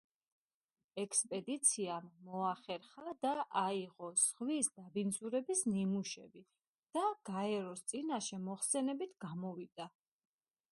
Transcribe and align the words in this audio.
ექსპედიციამ 1.01 2.07
მოახერხა 2.29 3.13
და 3.27 3.33
აიღო 3.65 4.09
ზღვის 4.23 4.71
დაბინძურების 4.79 5.63
ნიმუშები 5.75 6.43
და 6.99 7.07
გაეროს 7.31 7.87
წინაშე 7.95 8.45
მოხსენებით 8.49 9.17
გამოვიდა. 9.29 9.91